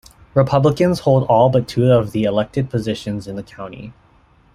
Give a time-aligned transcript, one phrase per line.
[0.33, 3.93] Republicans hold all but two of the elected positions in the county.